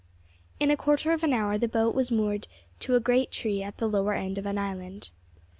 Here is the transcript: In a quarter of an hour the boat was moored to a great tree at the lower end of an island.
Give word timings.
In 0.59 0.71
a 0.71 0.75
quarter 0.77 1.11
of 1.11 1.23
an 1.23 1.31
hour 1.31 1.59
the 1.59 1.67
boat 1.67 1.93
was 1.93 2.09
moored 2.09 2.47
to 2.79 2.95
a 2.95 2.99
great 2.99 3.29
tree 3.29 3.61
at 3.61 3.77
the 3.77 3.87
lower 3.87 4.15
end 4.15 4.39
of 4.39 4.47
an 4.47 4.57
island. 4.57 5.11